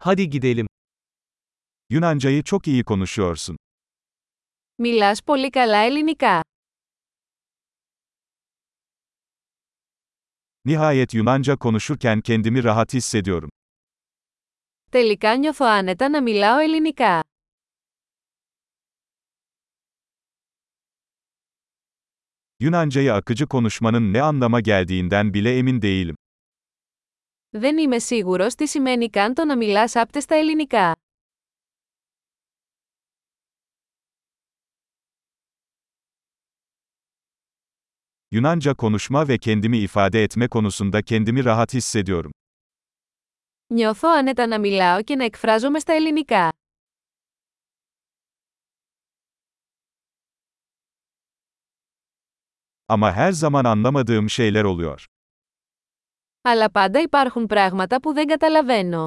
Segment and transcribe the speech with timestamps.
[0.00, 0.66] Hadi gidelim.
[1.90, 3.56] Yunancayı çok iyi konuşuyorsun.
[4.78, 6.42] Μιλάς πολύ καλά ελληνικά.
[10.64, 13.50] Nihayet Yunanca konuşurken kendimi rahat hissediyorum.
[14.92, 17.22] Τελικά νιώθω άνετα να μιλάω ελληνικά.
[22.60, 26.16] Yunancayı akıcı konuşmanın ne anlama geldiğinden bile emin değilim.
[27.57, 30.95] Δεν είμαι σίγουρος τι σημαίνει καν το να μιλάς άπτεστα ελληνικά.
[38.31, 42.31] Yunanca konuşma ve kendimi ifade etme konusunda kendimi rahat hissediyorum.
[43.73, 46.51] Νιώθω άνετα να μιλάω και να εκφράζομαι στα ελληνικά.
[52.87, 55.05] Ama her zaman anlamadığım şeyler oluyor.
[56.47, 59.05] Αλλά πάντα υπάρχουν πράγματα που δεν καταλαβαίνω.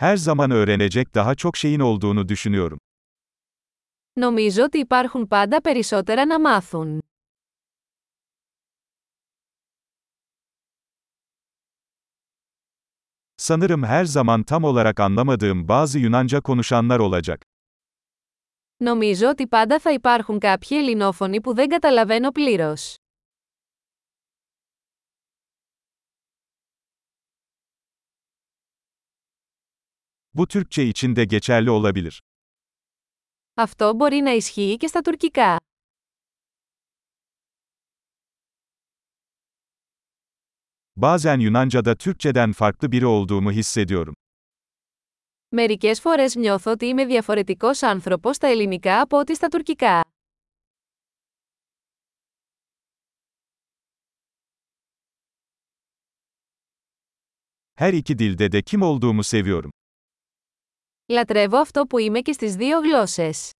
[0.00, 2.78] Her zaman öğrenecek daha çok şeyin olduğunu düşünüyorum.
[4.16, 7.00] Νομίζω ότι υπάρχουν πάντα περισσότερα να μάθουν.
[13.36, 17.49] Sanırım her zaman tam olarak anlamadığım bazı Yunanca konuşanlar olacak.
[18.80, 22.94] Νομίζω ότι πάντα θα υπάρχουν κάποιοι ελληνόφωνοι που δεν καταλαβαίνω πλήρως.
[30.36, 32.18] Bu Türkçe için de geçerli olabilir.
[33.54, 35.56] Αυτό μπορεί να ισχύει και στα τουρκικά.
[40.96, 44.14] Bazen Yunanca'da Türkçeden farklı biri olduğumu hissediyorum.
[45.53, 50.01] Μερικές φορές νιώθω ότι είμαι διαφορετικός άνθρωπος στα ελληνικά από ότι στα τουρκικά.
[57.79, 59.69] Her iki dilde de kim olduğumu seviyorum.
[61.07, 63.51] Λατρεύω αυτό που είμαι και στις δύο γλώσσες.